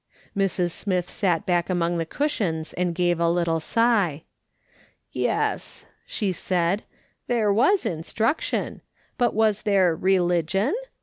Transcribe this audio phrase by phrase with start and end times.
[0.35, 0.71] Mrs.
[0.71, 4.23] Smith sat back among the cushions, and gave a little sigh,"
[5.11, 6.81] Yes," she said,"
[7.27, 8.81] there was instruction,
[9.19, 10.73] but was there religion